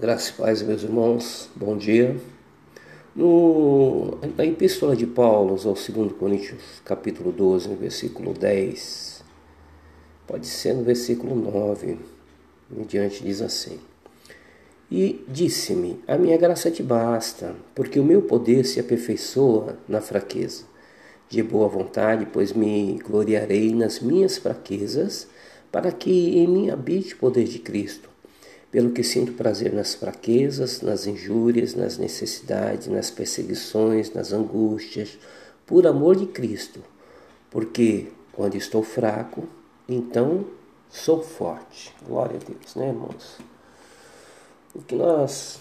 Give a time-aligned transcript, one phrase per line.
[0.00, 2.16] Graças e paz, meus irmãos, bom dia.
[3.16, 9.24] No, na Epístola de Paulo ao 2 Coríntios, capítulo 12, no versículo 10,
[10.24, 11.98] pode ser no versículo 9,
[12.76, 13.80] em diante diz assim:
[14.88, 20.62] E disse-me: A minha graça te basta, porque o meu poder se aperfeiçoa na fraqueza.
[21.28, 25.26] De boa vontade, pois me gloriarei nas minhas fraquezas,
[25.72, 28.08] para que em mim habite o poder de Cristo
[28.70, 35.18] pelo que sinto prazer nas fraquezas, nas injúrias, nas necessidades, nas perseguições, nas angústias,
[35.66, 36.82] por amor de Cristo,
[37.50, 39.48] porque quando estou fraco,
[39.88, 40.46] então
[40.90, 41.94] sou forte.
[42.06, 43.38] Glória a Deus, né, irmãos?
[44.74, 45.58] O que nós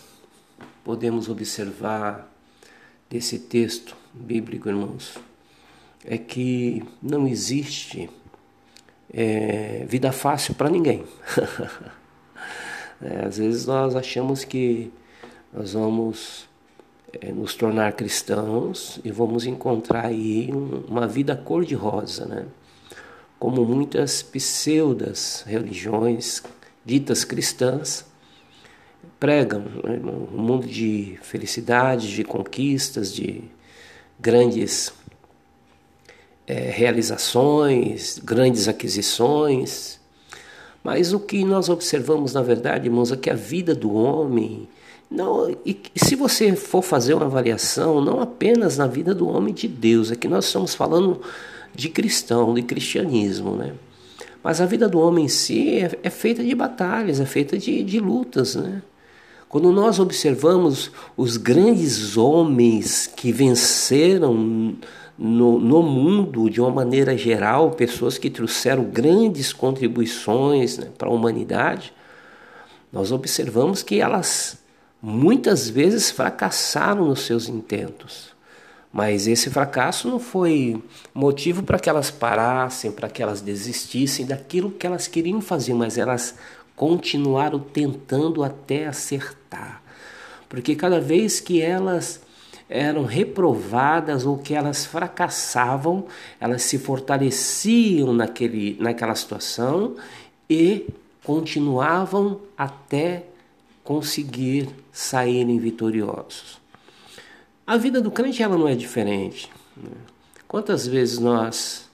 [0.84, 2.31] podemos observar
[3.09, 5.17] desse texto bíblico, irmãos,
[6.05, 8.09] é que não existe
[9.14, 11.03] é, vida fácil para ninguém.
[13.02, 14.92] É, às vezes nós achamos que
[15.54, 16.48] nós vamos
[17.22, 22.45] é, nos tornar cristãos e vamos encontrar aí um, uma vida cor-de-rosa, né?
[23.39, 26.42] Como muitas pseudas religiões
[26.84, 28.06] ditas cristãs
[29.20, 30.00] pregam né?
[30.04, 33.44] um mundo de felicidade, de conquistas, de
[34.20, 34.92] grandes
[36.48, 40.00] é, realizações, grandes aquisições
[40.88, 44.69] mas o que nós observamos, na verdade, irmãos, é que a vida do homem.
[45.11, 49.53] Não, e, e se você for fazer uma avaliação, não apenas na vida do homem
[49.53, 51.19] de Deus, é que nós estamos falando
[51.75, 53.73] de cristão, de cristianismo, né?
[54.41, 57.83] Mas a vida do homem em si é, é feita de batalhas, é feita de,
[57.83, 58.81] de lutas, né?
[59.49, 64.73] Quando nós observamos os grandes homens que venceram
[65.18, 71.12] no, no mundo, de uma maneira geral, pessoas que trouxeram grandes contribuições né, para a
[71.12, 71.92] humanidade,
[72.92, 74.60] nós observamos que elas
[75.02, 78.36] muitas vezes fracassaram nos seus intentos.
[78.92, 80.82] Mas esse fracasso não foi
[81.14, 85.98] motivo para que elas parassem, para que elas desistissem daquilo que elas queriam fazer, mas
[85.98, 86.36] elas
[86.76, 89.82] continuaram tentando até acertar.
[90.48, 92.22] Porque cada vez que elas
[92.70, 96.05] eram reprovadas ou que elas fracassavam,
[96.39, 99.95] elas se fortaleciam naquele, naquela situação
[100.50, 100.88] e
[101.23, 103.26] continuavam até
[103.83, 106.60] conseguir saírem vitoriosos.
[107.66, 109.50] A vida do crente ela não é diferente.
[109.76, 109.89] Né?
[110.48, 111.89] Quantas vezes nós,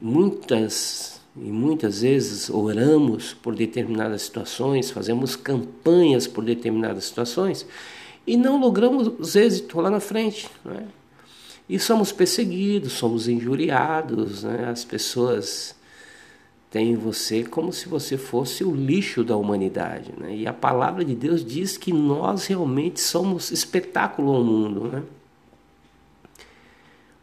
[0.00, 7.66] muitas e muitas vezes oramos por determinadas situações, fazemos campanhas por determinadas situações
[8.26, 10.48] e não logramos êxito lá na frente.
[10.64, 10.86] Né?
[11.68, 14.68] E somos perseguidos, somos injuriados, né?
[14.68, 15.74] as pessoas
[16.70, 20.12] têm você como se você fosse o lixo da humanidade.
[20.18, 20.36] Né?
[20.36, 24.88] E a palavra de Deus diz que nós realmente somos espetáculo ao mundo.
[24.88, 25.02] Né?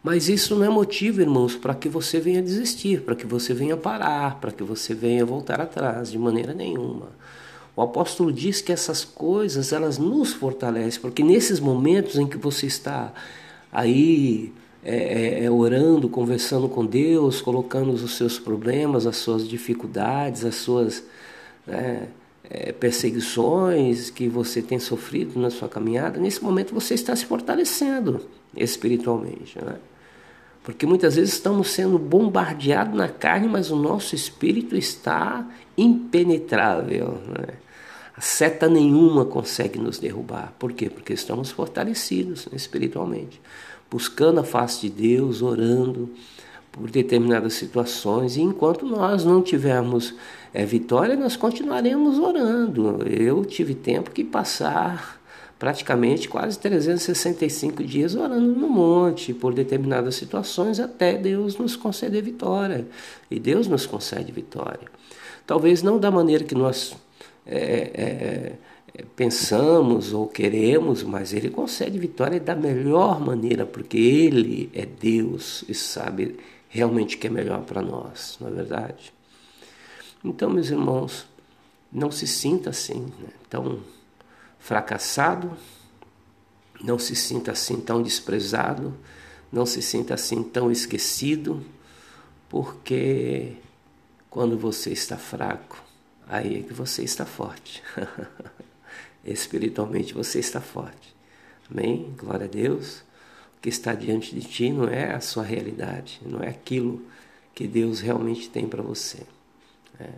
[0.03, 3.77] Mas isso não é motivo, irmãos, para que você venha desistir, para que você venha
[3.77, 7.09] parar, para que você venha voltar atrás, de maneira nenhuma.
[7.75, 12.65] O apóstolo diz que essas coisas elas nos fortalecem, porque nesses momentos em que você
[12.67, 13.13] está
[13.71, 20.43] aí é, é, é, orando, conversando com Deus, colocando os seus problemas, as suas dificuldades,
[20.43, 21.03] as suas
[21.67, 22.07] é,
[22.43, 28.25] é, perseguições que você tem sofrido na sua caminhada, nesse momento você está se fortalecendo
[28.57, 29.57] espiritualmente.
[29.63, 29.75] Né?
[30.63, 37.19] Porque muitas vezes estamos sendo bombardeados na carne, mas o nosso espírito está impenetrável.
[37.27, 37.55] Né?
[38.15, 40.53] A seta nenhuma consegue nos derrubar.
[40.59, 40.89] Por quê?
[40.89, 43.41] Porque estamos fortalecidos espiritualmente,
[43.89, 46.09] buscando a face de Deus, orando
[46.71, 48.37] por determinadas situações.
[48.37, 50.13] E enquanto nós não tivermos
[50.53, 53.03] é, vitória, nós continuaremos orando.
[53.07, 55.20] Eu tive tempo que passar
[55.61, 62.87] praticamente quase 365 dias orando no monte por determinadas situações até Deus nos conceder vitória.
[63.29, 64.87] E Deus nos concede vitória.
[65.45, 66.95] Talvez não da maneira que nós
[67.45, 67.59] é,
[67.93, 68.53] é,
[68.91, 75.63] é pensamos ou queremos, mas Ele concede vitória da melhor maneira, porque Ele é Deus
[75.69, 76.37] e sabe
[76.69, 79.13] realmente o que é melhor para nós, não é verdade?
[80.25, 81.27] Então, meus irmãos,
[81.93, 83.29] não se sinta assim, né?
[83.47, 83.79] Então,
[84.61, 85.57] fracassado,
[86.81, 88.93] não se sinta assim tão desprezado,
[89.51, 91.65] não se sinta assim tão esquecido,
[92.47, 93.57] porque
[94.29, 95.83] quando você está fraco,
[96.27, 97.83] aí é que você está forte.
[99.25, 101.13] Espiritualmente você está forte.
[101.69, 102.13] Amém?
[102.17, 102.99] Glória a Deus.
[103.57, 107.05] O que está diante de ti não é a sua realidade, não é aquilo
[107.53, 109.23] que Deus realmente tem para você.
[109.99, 110.09] É.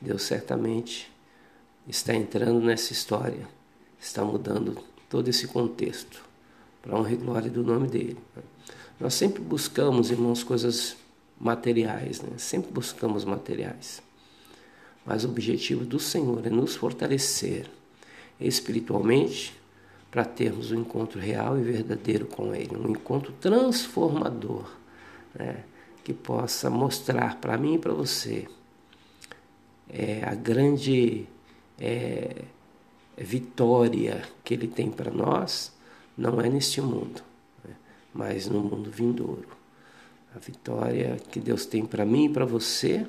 [0.00, 1.12] Deus certamente
[1.86, 3.57] está entrando nessa história
[4.00, 4.76] está mudando
[5.08, 6.22] todo esse contexto
[6.82, 8.16] para honra e glória do nome dele.
[9.00, 10.96] Nós sempre buscamos, irmãos, coisas
[11.40, 12.30] materiais, né?
[12.36, 14.02] sempre buscamos materiais.
[15.04, 17.70] Mas o objetivo do Senhor é nos fortalecer
[18.40, 19.58] espiritualmente
[20.10, 24.70] para termos um encontro real e verdadeiro com Ele, um encontro transformador,
[25.34, 25.64] né?
[26.02, 28.48] que possa mostrar para mim e para você
[29.88, 31.26] é, a grande
[31.78, 32.44] é,
[33.24, 35.72] vitória que Ele tem para nós,
[36.16, 37.22] não é neste mundo,
[37.64, 37.74] né?
[38.12, 39.48] mas no mundo vindouro.
[40.34, 43.06] A vitória que Deus tem para mim e para você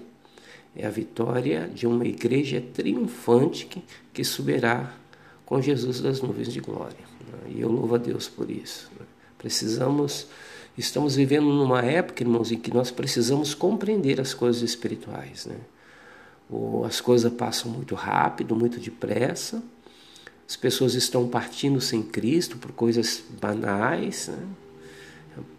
[0.76, 3.84] é a vitória de uma igreja triunfante que,
[4.14, 4.94] que subirá
[5.46, 6.98] com Jesus das nuvens de glória.
[7.28, 7.56] Né?
[7.56, 8.90] E eu louvo a Deus por isso.
[8.98, 9.06] Né?
[9.38, 10.28] Precisamos,
[10.78, 15.46] estamos vivendo numa época, irmãos, em que nós precisamos compreender as coisas espirituais.
[15.46, 15.56] Né?
[16.86, 19.62] As coisas passam muito rápido, muito depressa.
[20.50, 24.30] As pessoas estão partindo sem Cristo por coisas banais.
[24.30, 24.48] Né?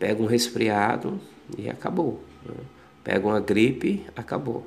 [0.01, 1.21] Pega um resfriado
[1.57, 2.21] e acabou.
[2.45, 2.57] Né?
[3.05, 4.67] Pega uma gripe, acabou.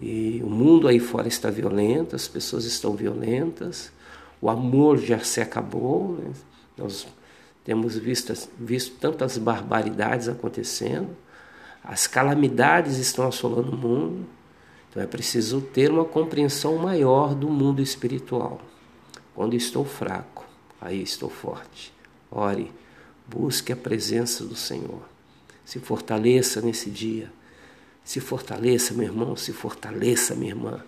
[0.00, 3.92] E o mundo aí fora está violento, as pessoas estão violentas,
[4.40, 6.14] o amor já se acabou.
[6.14, 6.32] Né?
[6.78, 7.06] Nós
[7.62, 11.10] temos visto, visto tantas barbaridades acontecendo,
[11.84, 14.26] as calamidades estão assolando o mundo,
[14.88, 18.62] então é preciso ter uma compreensão maior do mundo espiritual.
[19.36, 20.44] Quando estou fraco,
[20.80, 21.92] aí estou forte.
[22.28, 22.72] Ore,
[23.28, 25.02] busque a presença do Senhor.
[25.64, 27.30] Se fortaleça nesse dia.
[28.02, 30.84] Se fortaleça, meu irmão, se fortaleça, minha irmã,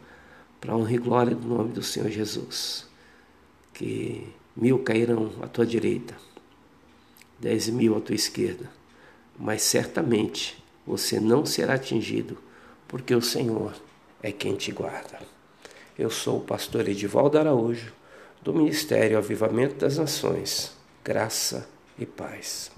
[0.61, 2.89] para honra e glória do nome do Senhor Jesus
[3.79, 6.17] que mil cairão à tua direita,
[7.39, 8.69] dez mil à tua esquerda,
[9.39, 12.37] mas certamente você não será atingido,
[12.89, 13.73] porque o Senhor
[14.21, 15.21] é quem te guarda.
[15.97, 17.93] Eu sou o pastor Edivaldo Araújo,
[18.43, 20.73] do Ministério Avivamento das Nações,
[21.05, 21.69] Graça
[21.99, 22.67] e Paz.